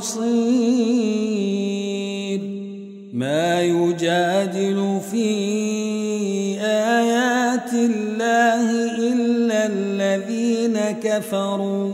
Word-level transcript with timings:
المصير 0.00 1.20
ما 3.12 3.62
يجادل 3.62 5.00
في 5.10 5.26
آيات 6.60 7.72
الله 7.72 8.70
إلا 8.98 9.66
الذين 9.66 10.78
كفروا 11.02 11.92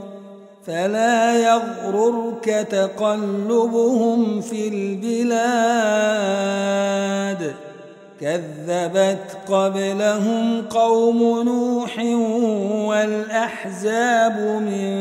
فلا 0.67 1.39
يغررك 1.39 2.45
تقلبهم 2.71 4.41
في 4.41 4.69
البلاد 4.69 5.57
كذبت 8.21 9.37
قبلهم 9.49 10.63
قوم 10.63 11.43
نوح 11.43 11.99
والأحزاب 12.89 14.39
من 14.63 14.97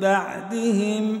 بعدهم 0.00 1.20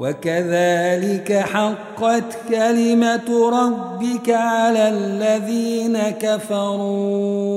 وكذلك 0.00 1.32
حقت 1.32 2.38
كلمة 2.48 3.50
ربك 3.50 4.30
على 4.30 4.88
الذين 4.88 5.98
كفروا 6.20 7.48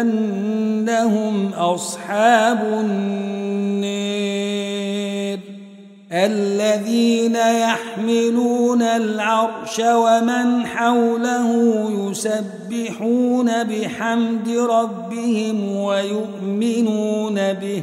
أنهم 0.00 1.52
أصحاب 1.52 2.62
النير 2.80 4.12
الذين 6.12 7.36
يحملون 7.36 8.82
العرش 8.82 9.78
ومن 9.78 10.66
حوله 10.66 11.50
يسبحون 12.10 13.64
بحمد 13.64 14.48
ربهم 14.48 15.76
ويؤمنون 15.76 17.52
به 17.52 17.82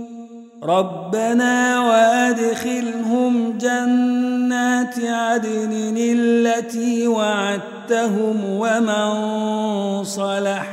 ربنا 0.63 1.79
وأدخلهم 1.79 3.57
جنات 3.57 4.95
عدن 4.99 5.95
التي 5.97 7.07
وعدتهم 7.07 8.45
ومن 8.45 10.03
صلح 10.03 10.67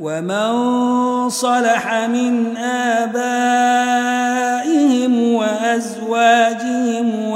ومن 0.00 1.28
صلح 1.28 1.94
من 2.08 2.56
آبائهم 2.56 3.12
وأزواجهم 5.34 7.28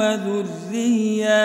وذرياتهم 0.72 1.36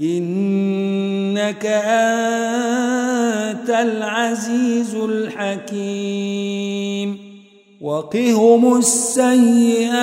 إنك 0.00 1.66
أنت 1.86 3.70
العزيز 3.70 4.94
الحكيم. 4.94 6.54
وقهم 7.84 8.76
السيئات 8.76 9.94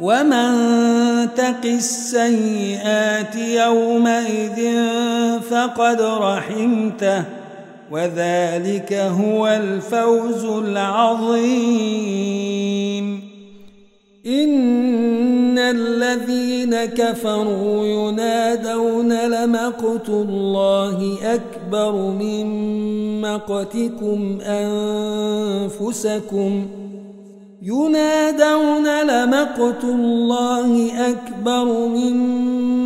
ومن 0.00 0.50
تق 1.36 1.62
السيئات 1.64 3.36
يومئذ 3.36 4.58
فقد 5.50 6.00
رحمته 6.02 7.24
وذلك 7.90 8.92
هو 8.92 9.46
الفوز 9.46 10.44
العظيم. 10.44 11.68
إن 14.26 15.58
الذين 15.58 16.84
كفروا 16.84 17.86
ينادون 17.86 19.12
لمقت 19.12 20.08
الله 20.08 21.18
أكبر 21.22 21.92
من 21.92 22.46
مقتكم 23.20 24.38
أنفسكم 25.70 26.66
ينادون 27.62 29.02
لمقت 29.02 29.84
الله 29.84 30.90
أكبر 31.10 31.64
من 31.88 32.16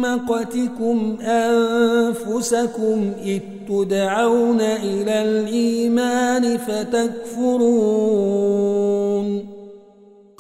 مقتكم 0.01 1.17
أنفسكم 1.21 3.13
إذ 3.25 3.41
تدعون 3.69 4.61
إلى 4.61 5.23
الإيمان 5.23 6.59
فتكفرون 6.59 8.03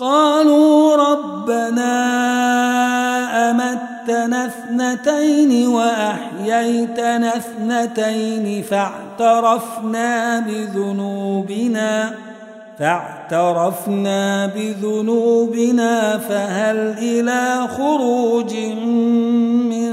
قالوا 0.02 0.96
ربنا 0.96 1.94
أمتنا 3.50 4.46
اثنتين 4.46 5.66
وأحييتنا 5.66 7.32
اثنتين 7.36 8.62
فاعترفنا 8.62 10.40
بذنوبنا 10.40 12.14
فاعترفنا 12.78 14.46
بذنوبنا 14.46 16.18
فهل 16.18 16.76
إلى 16.98 17.68
خروج 17.76 18.54
من 19.70 19.92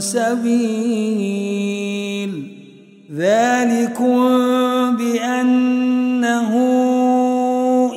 سبيل؟ 0.00 1.62
ذلكم 3.16 4.16
بأنه 4.96 6.52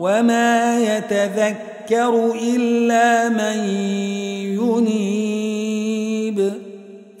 وما 0.00 0.80
يتذكر 0.80 2.32
إلا 2.42 3.28
من 3.28 3.64
ينيب 4.56 6.52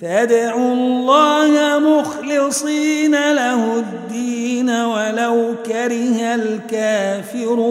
فادعوا 0.00 0.72
الله 0.74 1.78
مخلصين 1.78 3.10
له 3.32 3.78
الدين 3.78 4.70
ولو 4.70 5.54
كره 5.66 6.34
الكافرون 6.34 7.70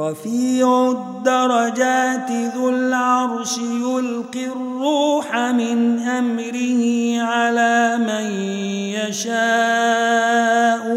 رفيع 0.00 0.90
الدرجات 0.90 2.30
ذو 2.56 2.68
العرش 2.68 3.58
يلقي 3.58 4.46
الروح 4.46 5.36
من 5.36 5.98
أمره 5.98 7.22
على 7.22 7.98
من 7.98 8.30
يشاء 9.08 9.42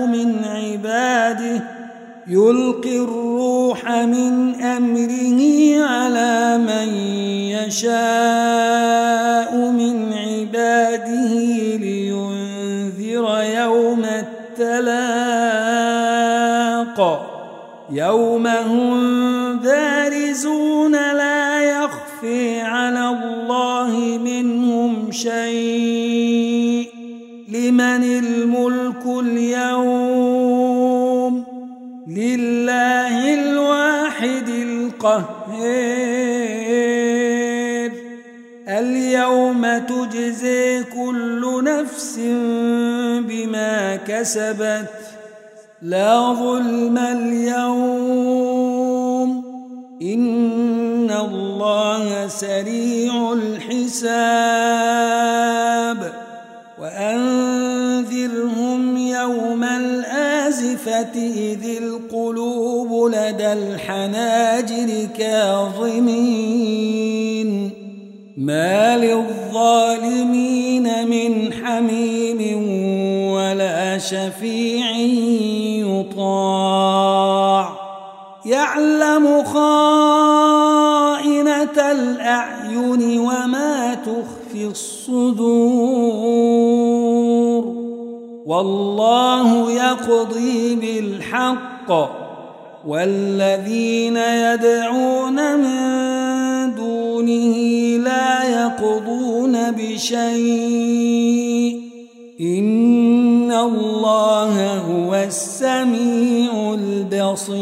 من 0.06 0.46
عباده. 0.46 1.64
يلقي 2.28 2.98
الروح 2.98 3.92
من 3.92 4.62
أمره 4.62 5.42
على 5.86 6.58
من 6.58 6.96
يشاء 7.68 7.92
من 9.58 10.14
عباده 10.14 11.34
لينذر 11.78 13.44
يوم 13.44 14.06
التلاق 14.06 15.23
يوم 17.94 18.48
هم 18.48 19.58
بارزون 19.58 20.92
لا 20.92 21.62
يخفي 21.62 22.62
على 22.62 23.10
الله 23.10 24.20
منهم 24.24 25.12
شيء. 25.12 26.90
لمن 27.50 28.04
الملك 28.04 29.06
اليوم؟ 29.06 30.54
لله 32.08 33.34
الواحد 33.34 34.50
القهير. 34.50 36.04
اليوم 38.68 39.78
تجزي 39.78 40.84
كل 40.84 41.64
نفس 41.64 42.20
بما 43.28 43.96
كسبت 43.96 45.03
لا 45.84 46.34
ظلم 46.34 46.98
اليوم. 46.98 48.54
إن 50.02 51.12
الله 51.12 52.28
سريع 52.28 53.34
الحساب. 53.34 54.14
وأنذرهم 56.82 58.98
يوم 58.98 59.64
الآزفة 59.64 61.34
إذ 61.36 61.84
القلوب 61.84 63.12
لدى 63.14 63.54
الحناجر 63.54 65.08
كاظمين. 65.18 66.84
ما 68.38 68.98
للظالمين 68.98 71.08
من 71.08 71.54
حميم 71.54 72.64
ولا 73.32 73.98
شفيع 73.98 74.96
يطاع 76.12 77.70
يعلم 78.46 79.44
خائنة 79.44 80.72
الأعين 81.92 83.20
وما 83.20 83.94
تخفي 83.94 84.66
الصدور. 84.66 85.44
والله 88.46 89.72
يقضي 89.72 90.76
بالحق. 90.76 91.92
والذين 92.88 94.18
يدعون 94.18 95.56
من 95.56 96.76
دونه 96.76 97.58
لا 98.04 98.44
يقضون 98.44 99.72
بشيء. 99.72 101.23
السميع 105.24 106.74
البصير 106.74 107.54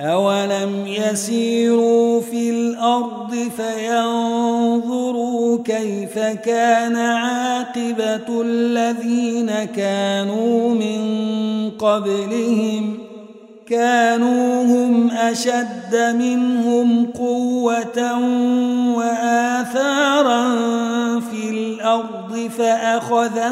أولم 0.00 0.86
يسيروا 0.86 2.20
في 2.20 2.50
الأرض 2.50 3.34
فينظروا 3.56 5.58
كيف 5.64 6.18
كان 6.18 6.96
عاقبة 6.96 8.42
الذين 8.42 9.50
كانوا 9.64 10.74
من 10.74 11.00
قبلهم 11.78 12.98
كانوا 13.68 14.64
هم 14.64 15.10
أشد 15.10 16.14
منهم 16.18 17.06
قوة 17.06 18.18
وآثارا 18.96 20.54
في 21.20 21.50
الأرض 21.50 22.50
فأخذهم 22.58 23.43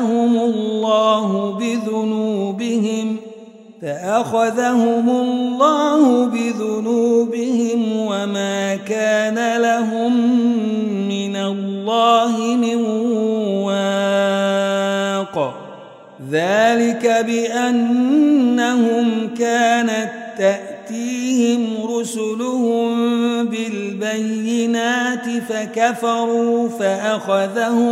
فأخذهم 4.23 5.11
الله 5.11 6.27
بذنوبهم 6.27 7.97
وما 7.97 8.77
كان 8.77 9.63
لهم 9.63 10.17
من 11.09 11.37
الله 11.37 12.57
من 12.57 12.77
واق. 13.67 15.55
ذلك 16.31 17.25
بأنهم 17.27 19.07
كانت 19.39 20.11
تأتيهم 20.39 21.67
رسلهم 21.99 22.95
بالبينات 23.47 25.27
فكفروا 25.49 26.69
فأخذهم 26.69 27.92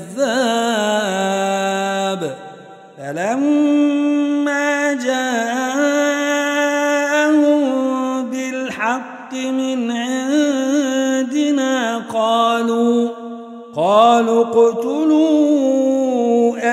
قالوا 14.51 14.71
اقتلوا 14.71 15.15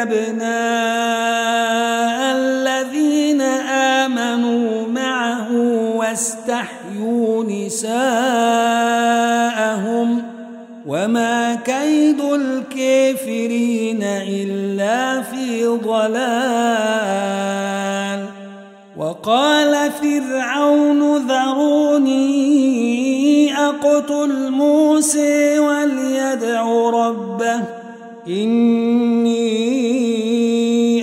أبناء 0.03 0.49
الذين 2.37 3.41
آمنوا 4.01 4.89
معه 4.89 5.53
واستحيوا 5.97 7.45
نساءهم 7.45 7.89
وما 10.87 11.55
كيد 11.55 12.21
الكافرين 12.21 14.03
إلا 14.03 15.23
في 15.23 15.67
ضلال 15.67 17.09
وقال 18.97 19.93
فرعون 19.93 21.17
ذروني 21.29 22.49
أقتل 23.57 24.51
موسى 24.51 25.59
وليدع 25.59 25.88
ربه 26.91 27.61
إني 28.29 29.49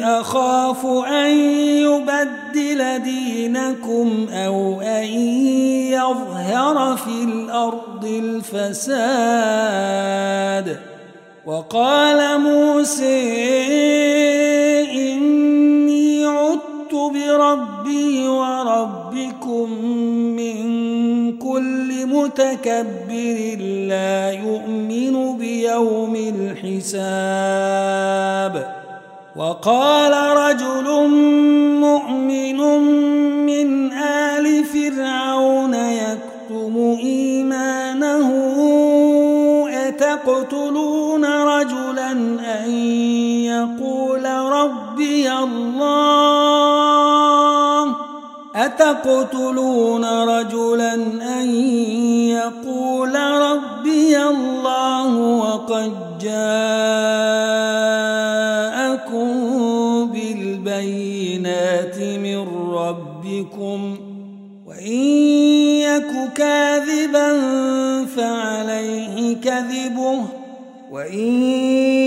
أخاف 0.06 0.86
أن 0.86 1.32
يبدل 1.60 3.00
دينكم 3.04 4.27
أو 4.30 4.82
أن 4.82 5.06
يظهر 5.94 6.98
في 6.98 7.24
الأرض 7.24 8.06
الفساد. 8.56 9.75
وقال 11.46 12.42
موسى 12.42 13.22
إني 14.92 16.25
عدت 16.25 16.94
بربي 16.94 18.27
وربكم 18.27 19.70
من 20.36 20.58
كل 21.38 22.06
متكبر 22.06 23.58
لا 23.88 24.32
يؤمن 24.32 25.35
بيوم 25.65 26.15
الحساب 26.15 27.55
وقال 29.36 30.38
رجل 30.38 30.88
أتقتلون 49.05 50.05
رجلا 50.05 50.93
أن 51.39 51.50
يقول 52.29 53.15
ربي 53.15 54.17
الله 54.17 55.17
وقد 55.17 55.91
جاءكم 56.21 56.45
بالبينات 60.13 62.00
من 62.00 62.47
ربكم 62.74 63.97
وإن 64.67 65.01
يك 65.85 66.33
كاذبا 66.35 67.35
فعليه 68.05 69.35
كذبه 69.35 70.21
وإن 70.91 71.43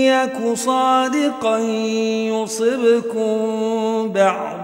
يك 0.05 0.53
صادقا 0.53 1.57
يصبكم 2.29 3.37
بعض 4.13 4.48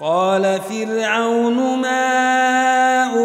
قال 0.00 0.60
فرعون 0.60 1.78
ما 1.78 2.00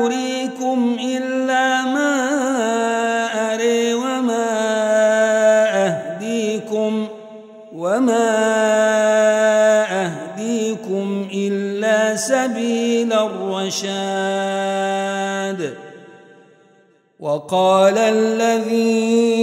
أريكم 0.06 0.98
إلا 1.04 1.82
ما 1.82 2.16
أري 3.54 3.94
وما 3.94 4.46
أهديكم 5.86 7.08
وما 7.76 8.32
أهديكم 10.04 11.28
إلا 11.34 12.16
سبيل 12.16 13.14
الرشاد 13.14 14.56
وقال 17.20 17.98
الذين 17.98 19.35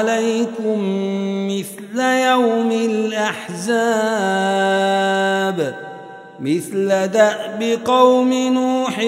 عليكم 0.00 0.78
مثل 1.48 2.00
يوم 2.00 2.72
الأحزاب 3.60 4.30
مثل 6.40 6.88
دأب 6.88 7.78
قوم 7.84 8.32
نوح 8.32 8.98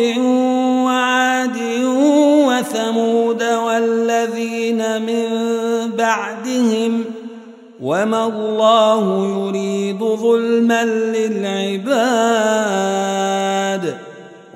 وعاد 0.84 1.58
وثمود 2.48 3.42
والذين 3.42 5.02
من 5.02 5.26
بعدهم 5.96 7.04
وما 7.82 8.26
الله 8.26 9.26
يريد 9.26 9.98
ظلما 9.98 10.84
للعباد 10.84 12.02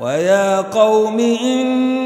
ويا 0.01 0.61
قوم 0.61 1.21
إني 1.21 2.06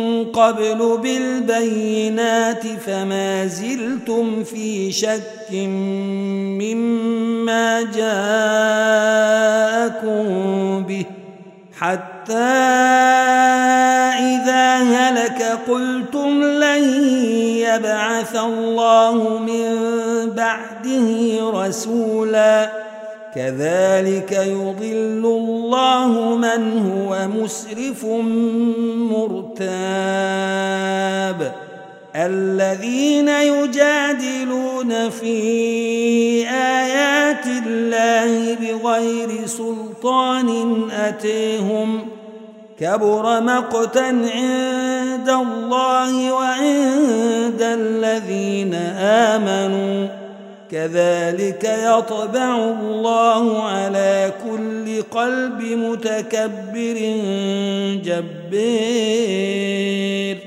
قبل 0.23 0.99
بالبينات 1.03 2.67
فما 2.67 3.45
زلتم 3.45 4.43
في 4.43 4.91
شك 4.91 5.51
مما 6.61 7.81
جاءكم 7.81 8.13
به 10.83 11.05
حتى 11.79 12.33
إذا 14.19 14.77
هلك 14.77 15.59
قلتم 15.67 16.43
لن 16.43 16.83
يبعث 17.57 18.35
الله 18.35 19.37
من 19.37 19.75
بعده 20.35 21.39
رسولاً 21.53 22.90
كذلك 23.35 24.31
يضل 24.31 25.23
الله 25.25 26.35
من 26.35 26.61
هو 26.91 27.27
مسرف 27.27 28.05
مرتاب. 29.11 30.21
الذين 32.15 33.27
يجادلون 33.27 35.09
في 35.09 35.37
آيات 36.49 37.45
الله 37.67 38.55
بغير 38.55 39.45
سلطان 39.45 40.89
أتيهم 40.91 42.07
كبر 42.79 43.41
مقتا 43.41 44.07
عند 44.35 45.29
الله 45.29 46.33
وعند 46.33 47.61
الذين 47.61 48.73
آمنوا. 48.99 50.20
كذلك 50.71 51.63
يطبع 51.63 52.55
الله 52.55 53.63
على 53.63 54.31
كل 54.43 55.01
قلب 55.01 55.61
متكبر 55.61 57.21
جبير. 58.05 60.37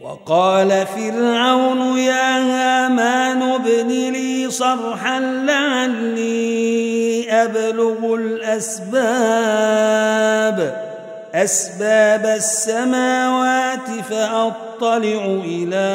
وقال 0.00 0.86
فرعون 0.86 1.98
يا 1.98 2.38
هامان 2.38 3.42
ابن 3.42 3.88
لي 3.88 4.50
صرحا 4.50 5.20
لعلي 5.20 7.26
أبلغ 7.30 8.14
الأسباب. 8.14 8.92
أسباب 11.34 12.26
السماوات 12.36 13.88
فأطلع 14.10 15.40
إلى 15.44 15.92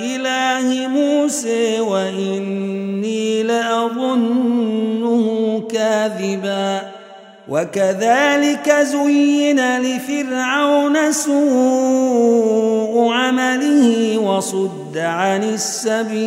إله 0.00 0.88
موسى 0.88 1.80
وإني 1.80 3.42
لأظنه 3.42 5.26
كاذبا. 5.72 6.82
وكذلك 7.48 8.70
زين 8.70 9.78
لفرعون 9.78 11.12
سوء 11.12 13.12
عمله 13.12 14.18
وصد 14.18 14.98
عن 14.98 15.44
السبيل. 15.44 16.26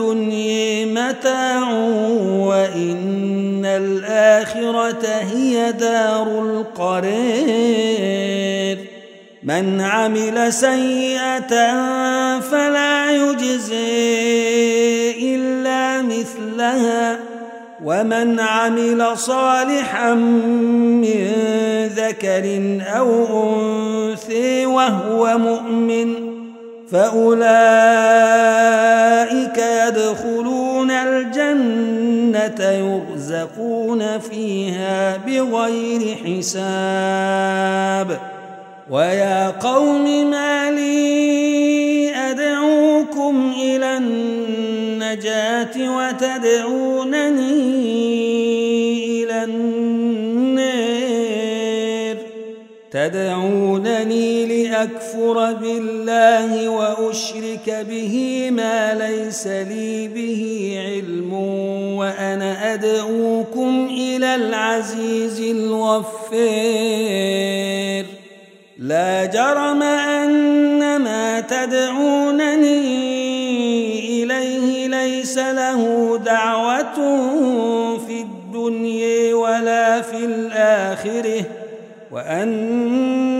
الدنيا 0.00 0.86
متاع 0.86 1.70
وإن 2.48 3.64
الآخرة 3.64 5.06
هي 5.06 5.72
دار 5.72 6.42
القرير. 6.42 8.78
من 9.42 9.80
عمل 9.80 10.52
سيئة 10.52 11.48
فلا 12.40 13.12
يجزي 13.12 14.14
إلا 15.34 16.02
مثلها. 16.02 17.18
ومن 17.84 18.40
عمل 18.40 19.18
صالحا 19.18 20.14
من 20.14 21.26
ذكر 21.96 22.60
أو 22.96 23.26
أنثى 23.44 24.66
وهو 24.66 25.38
مؤمن 25.38 26.29
فأولئك 26.92 27.40
يدخلون 29.58 30.90
الجنة 30.90 32.60
يرزقون 32.60 34.18
فيها 34.18 35.16
بغير 35.16 36.16
حساب 36.24 38.18
ويا 38.90 39.50
قوم 39.50 40.30
ما 40.30 40.70
لي 40.70 42.14
أدعوكم 42.14 43.52
إلى 43.62 43.96
النجاة 43.96 45.96
وتدعونني 45.96 47.50
إلى 49.22 49.44
النار 49.44 51.10
تدعونني 52.90 54.39
لأكفر 54.80 55.52
بالله 55.52 56.68
وأشرك 56.68 57.86
به 57.90 58.48
ما 58.52 58.94
ليس 58.94 59.46
لي 59.46 60.08
به 60.08 60.74
علم 60.86 61.32
وأنا 61.98 62.74
أدعوكم 62.74 63.88
إلى 63.90 64.34
العزيز 64.34 65.40
الغفير. 65.40 66.40
لا 68.78 69.24
جرم 69.24 69.82
أن 69.82 70.96
ما 70.96 71.40
تدعونني 71.40 72.80
إليه 74.22 74.86
ليس 74.86 75.38
له 75.38 76.16
دعوة 76.24 76.94
في 78.06 78.20
الدنيا 78.20 79.34
ولا 79.34 80.02
في 80.02 80.24
الآخرة 80.24 81.44
وأن 82.10 83.39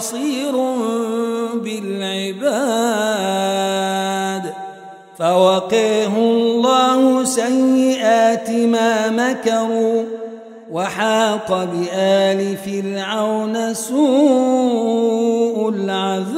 بصير 0.00 0.56
بالعباد 1.54 2.44
فوقيه 5.18 6.16
الله 6.16 7.24
سيئات 7.24 8.50
ما 8.50 9.08
مكروا 9.08 10.04
وحاق 10.70 11.64
بآل 11.64 12.56
فرعون 12.56 13.74
سوء 13.74 15.68
العذاب 15.68 16.30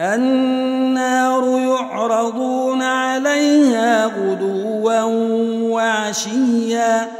النار 0.00 1.58
يعرضون 1.58 2.82
عليها 2.82 4.06
غدوا 4.06 5.02
وعشيا 5.70 7.15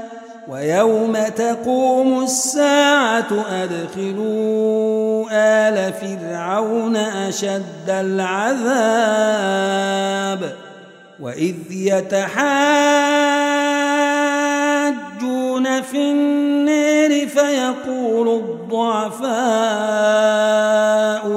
ويوم 0.57 1.17
تقوم 1.37 2.23
الساعة 2.23 3.45
أدخلوا 3.51 5.27
آل 5.33 5.93
فرعون 5.93 6.97
أشد 6.97 7.89
العذاب 7.89 8.57
وإذ 11.21 11.55
يتحاجون 11.71 12.47
في 15.83 15.97
النار 15.97 17.27
فيقول 17.29 18.29
الضعفاء 18.29 19.27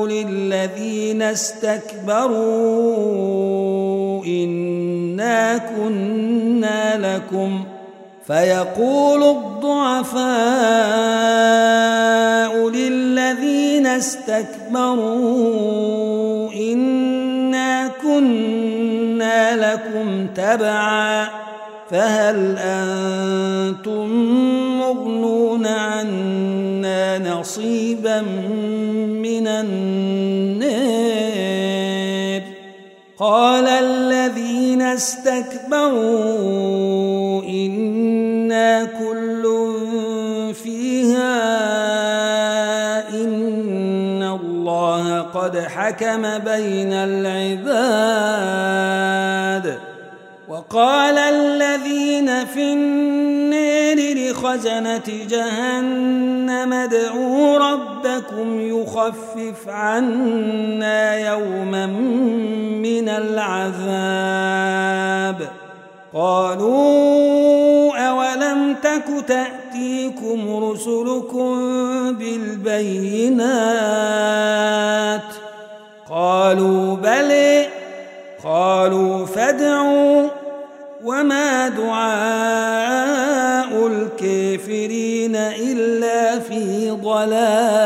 للذين 0.05 1.21
استكبروا 1.21 2.35
إنا 4.25 5.57
كنا 5.57 7.15
لكم 7.15 7.63
فيقول 8.29 9.23
الضعفاء 9.23 10.29
للذين 12.69 13.87
استكبروا 13.87 14.99
إنا 16.53 17.91
كنا 18.01 19.73
لكم 19.73 20.27
تبعا 20.35 21.27
فهل 21.91 22.55
أنتم 22.57 24.07
مغنون 24.79 25.65
عنا 25.65 27.19
نصيبا 27.19 28.21
من 29.21 29.47
النار؟ 29.47 31.19
قال 33.19 33.67
الذين 33.67 34.81
استكبروا 34.81 36.88
الله 45.39 45.47
قد 45.47 45.57
حكم 45.57 46.37
بين 46.37 46.93
العباد 46.93 47.79
وقال 50.47 51.17
الذين 51.17 52.45
في 52.45 52.73
النار 52.73 53.95
لخزنة 54.15 55.25
جهنم 55.29 56.73
ادعوا 56.73 57.57
ربكم 57.57 58.61
يخفف 58.61 59.69
عنا 59.69 61.19
يوما 61.19 61.85
من 61.85 63.09
العذاب. 63.09 64.29
قالوا 66.13 67.97
أولم 67.97 68.75
تك 68.83 69.03
تأتيكم 69.79 70.63
رسلكم 70.63 71.53
بالبينات. 72.13 73.39
قالوا 76.09 76.95
بلى 76.95 77.65
قالوا 78.43 79.25
فادعوا 79.25 80.27
وما 81.03 81.69
دعاء 81.69 82.87
الكافرين 83.87 85.35
إلا 85.35 86.39
في 86.39 86.91
ضلال. 86.91 87.78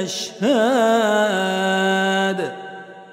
الأشهاد. 0.00 0.40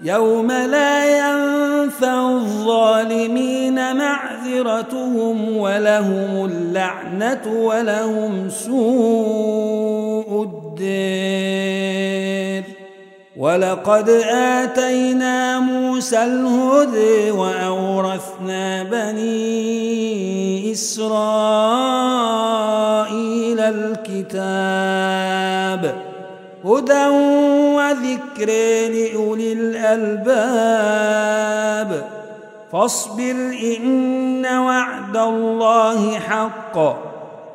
يوم 0.02 0.52
لا 0.52 1.19
ينفع 1.19 2.30
الظالمين 2.30 3.95
معذرتهم 3.95 5.58
ولهم 5.58 6.45
اللعنة 6.45 7.41
ولهم 7.47 8.50
سوء 8.50 10.43
الدير. 10.43 12.63
ولقد 13.38 14.10
آتينا 14.32 15.60
موسى 15.60 16.23
الهدى 16.23 17.32
وأورثنا 17.32 18.84
بني 18.84 20.71
إسرائيل 20.71 21.19
الكتاب. 23.60 26.07
هدى 26.67 27.08
وذكر 27.77 28.49
لأولي 28.89 29.53
الألباب. 29.53 31.10
فاصبر 32.71 33.58
إن 33.63 34.45
وعد 34.45 35.17
الله 35.17 36.19
حق. 36.19 37.08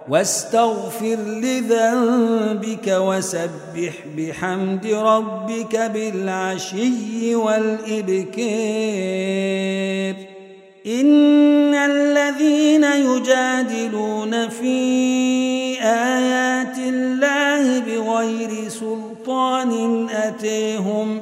واستغفر 0.08 1.16
لذنبك 1.16 2.88
وسبح 2.88 3.92
بحمد 4.16 4.86
ربك 4.86 5.76
بالعشي 5.94 7.34
والإبكار 7.34 8.42
إن 10.86 11.74
الذين 11.74 12.84
يجادلون 12.84 14.48
في 14.48 14.76
آيات 15.82 16.78
الله 16.78 17.11
بغير 17.80 18.68
سلطان 18.68 20.06
أتيهم 20.08 21.18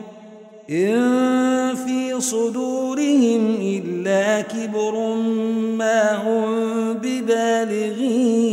إن 0.70 1.74
في 1.74 2.20
صدورهم 2.20 3.56
إلا 3.60 4.40
كبر 4.40 5.14
ما 5.78 6.16
هم 6.16 6.92
ببالغيه. 6.92 8.50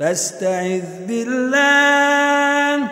فاستعذ 0.00 1.06
بالله 1.08 2.88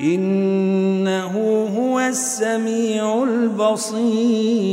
إنه 0.00 1.34
هو 1.78 2.00
السميع 2.00 3.22
البصير. 3.22 4.72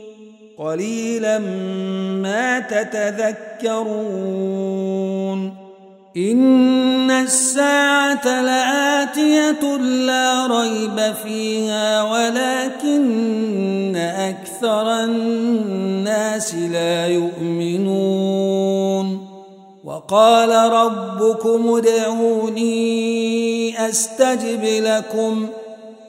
قليلا 0.61 1.39
ما 2.21 2.59
تتذكرون. 2.59 3.81
إن 6.17 7.11
الساعة 7.11 8.41
لآتية 8.41 9.77
لا 9.77 10.47
ريب 10.47 11.13
فيها 11.23 12.03
ولكن 12.03 13.95
أكثر 13.95 15.03
الناس 15.03 16.55
لا 16.55 17.07
يؤمنون. 17.07 18.51
وقال 19.83 20.71
ربكم 20.73 21.75
ادعوني 21.75 22.69
أستجب 23.89 24.63
لكم 24.63 25.47
ۖ. 25.47 25.60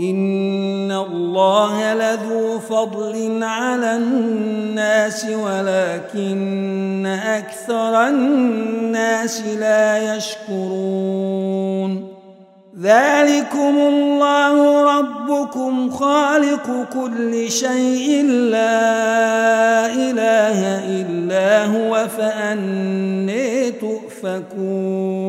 إن 0.00 0.92
الله 0.92 1.94
لذو 1.94 2.58
فضل 2.58 3.42
على 3.42 3.96
الناس 3.96 5.26
ولكن 5.26 7.06
أكثر 7.06 8.08
الناس 8.08 9.42
لا 9.60 10.16
يشكرون. 10.16 12.08
ذلكم 12.80 13.78
الله 13.78 14.84
ربكم 14.98 15.90
خالق 15.90 16.86
كل 16.94 17.50
شيء 17.50 18.24
لا 18.24 19.86
إله 19.86 20.86
إلا 20.86 21.64
هو 21.66 22.08
فأني 22.18 23.70
تؤفكون. 23.70 25.28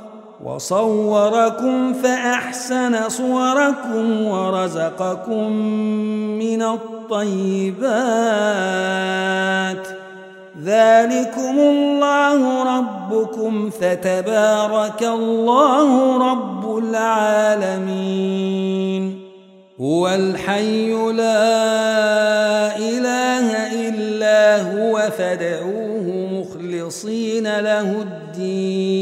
وصوركم 0.45 1.93
فأحسن 1.93 3.09
صوركم 3.09 4.27
ورزقكم 4.27 5.51
من 6.39 6.61
الطيبات. 6.61 7.81
ذلكم 10.63 11.59
الله 11.59 12.63
ربكم 12.77 13.69
فتبارك 13.69 15.03
الله 15.03 16.17
رب 16.31 16.77
العالمين. 16.77 18.11
هو 19.81 20.07
الحي 20.07 20.91
لا 21.11 22.77
إله 22.77 23.47
إلا 23.89 24.61
هو 24.73 25.09
فادعوه 25.17 26.27
مخلصين 26.33 27.59
له 27.59 28.01
الدين. 28.01 29.01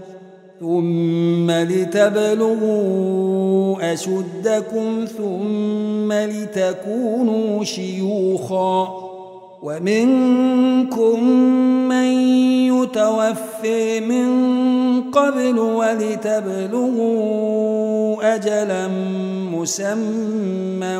ثم 0.61 1.51
لتبلغوا 1.51 2.81
أشدكم 3.93 5.05
ثم 5.17 6.13
لتكونوا 6.13 7.63
شيوخا 7.63 8.93
ومنكم 9.63 11.23
من 11.89 12.11
يتوفي 12.73 13.99
من 13.99 14.31
قبل 15.11 15.59
ولتبلغوا 15.59 17.11
أجلا 18.35 18.87
مسمى 19.51 20.97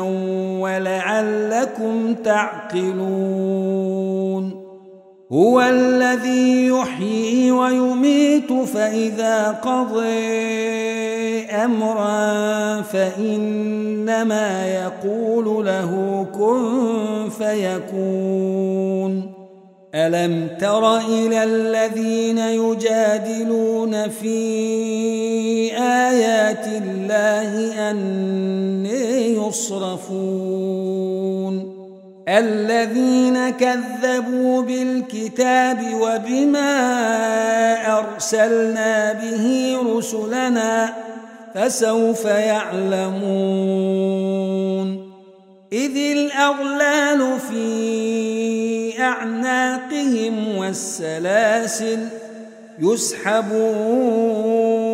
ولعلكم 0.60 2.14
تعقلون 2.14 3.82
هو 5.32 5.60
الذي 5.60 6.66
يحيي 6.66 7.50
ويميت 7.50 8.52
فإذا 8.52 9.50
قضي 9.50 10.12
أمرا 11.46 12.82
فإنما 12.82 14.66
يقول 14.74 15.66
له 15.66 16.26
كن 16.34 17.28
فيكون. 17.38 19.32
ألم 19.94 20.48
تر 20.60 20.98
إلى 20.98 21.44
الذين 21.44 22.38
يجادلون 22.38 24.08
في 24.08 24.38
آيات 25.78 26.66
الله 26.66 27.90
أن 27.90 28.86
يصرفون؟ 29.48 30.92
الذين 32.28 33.50
كذبوا 33.50 34.62
بالكتاب 34.62 35.78
وبما 36.00 36.72
أرسلنا 37.98 39.12
به 39.12 39.76
رسلنا 39.86 40.94
فسوف 41.54 42.24
يعلمون. 42.24 43.22
إذ 45.72 45.96
الأغلال 45.96 47.38
في 47.50 49.02
أعناقهم 49.02 50.56
والسلاسل 50.56 52.08
يسحبون. 52.78 54.91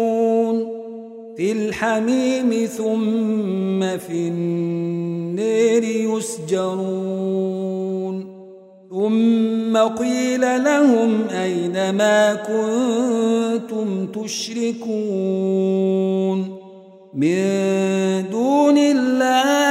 في 1.38 1.53
الحميم 1.53 2.66
ثم 2.66 3.81
في 3.98 4.29
النير 4.29 5.85
يسجرون. 5.85 7.18
ثم 8.90 9.77
قيل 9.77 10.64
لهم 10.64 11.29
أين 11.31 11.90
ما 11.90 12.35
كنتم 12.35 14.07
تشركون؟ 14.07 14.88
من 17.14 17.44
دون 18.31 18.79
الله. 18.79 19.68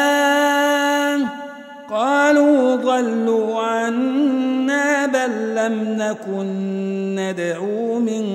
قالوا 1.90 2.76
ضلوا 2.76 3.60
عنا 3.60 5.06
بل 5.06 5.56
لم 5.56 5.96
نكن 6.00 6.46
ندعو 7.20 8.00
من 8.00 8.26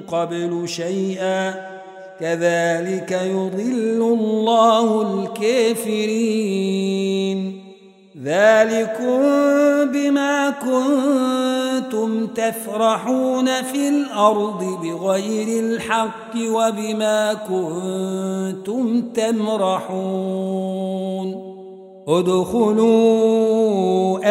قبل 0.00 0.62
شيئا. 0.68 1.77
كذلك 2.20 3.12
يضل 3.12 4.18
الله 4.18 5.02
الكافرين. 5.02 6.88
ذلكم 8.24 9.22
بما 9.92 10.50
كنتم 10.50 12.26
تفرحون 12.26 13.62
في 13.62 13.88
الأرض 13.88 14.64
بغير 14.82 15.64
الحق 15.64 16.34
وبما 16.36 17.34
كنتم 17.34 19.02
تمرحون. 19.02 20.68
ادخلوا 22.08 23.38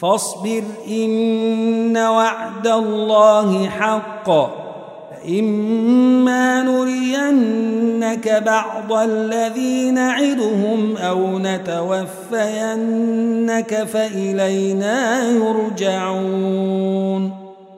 فاصبر 0.00 0.62
إن 0.90 1.96
وعد 1.96 2.66
الله 2.66 3.68
حق. 3.68 4.30
فإما 5.24 6.62
نرينك 6.62 8.42
بعض 8.46 8.92
الذي 8.92 9.90
نعدهم 9.90 10.96
أو 10.96 11.38
نتوفينك 11.38 12.14
فإلينا 13.84 15.30
يرجعون. 15.30 16.68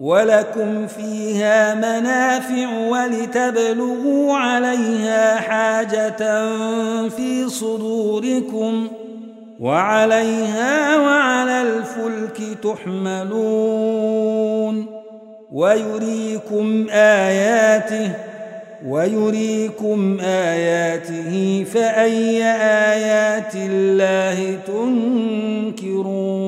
ولكم 0.00 0.86
فيها 0.86 1.74
منافع 1.74 2.78
ولتبلغوا 2.88 4.36
عليها 4.36 5.36
حاجة 5.36 6.48
في 7.08 7.48
صدوركم 7.48 8.88
وعليها 9.60 10.98
وعلى 11.00 11.62
الفلك 11.62 12.58
تحملون 12.62 13.78
ويريكم 15.52 16.86
آياته 16.90 18.10
ويريكم 18.86 20.20
آياته 20.20 21.64
فأي 21.72 22.44
آيات 22.92 23.54
الله 23.54 24.58
تنكرون 24.66 26.47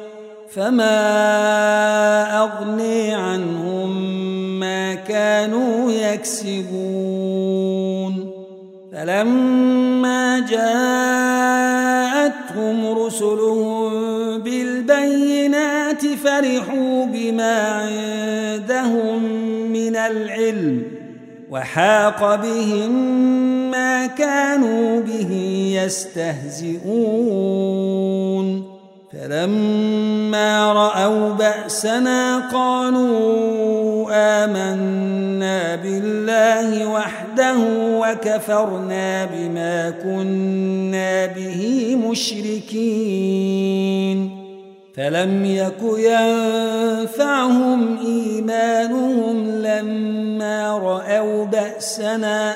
فما 0.55 0.99
أغني 2.43 3.13
عنهم 3.13 4.19
ما 4.59 4.95
كانوا 4.95 5.91
يكسبون 5.91 7.51
فلما 8.91 10.39
جاءتهم 10.39 11.77
رسلهم 12.97 13.91
بالبينات 14.41 16.05
فرحوا 16.05 17.05
بما 17.05 17.57
عندهم 17.67 19.23
من 19.71 19.95
العلم 19.95 20.83
وحاق 21.51 22.35
بهم 22.35 22.91
ما 23.71 24.07
كانوا 24.07 25.01
به 25.01 25.31
يستهزئون 25.83 27.51
فلما 29.21 30.73
رأوا 30.73 31.33
بأسنا 31.33 32.49
قالوا 32.53 34.07
آمنا 34.11 35.75
بالله 35.75 36.85
وحده 36.85 37.57
وكفرنا 37.99 39.25
بما 39.25 39.89
كنا 39.89 41.25
به 41.25 41.95
مشركين. 42.09 43.51
فلم 44.97 45.45
يك 45.45 45.81
ينفعهم 45.97 47.97
إيمانهم 48.05 49.49
لما 49.49 50.77
رأوا 50.77 51.45
بأسنا 51.45 52.55